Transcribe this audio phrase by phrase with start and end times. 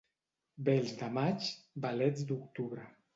[0.69, 1.49] Bels de maig,
[1.85, 2.87] belets d'octubre.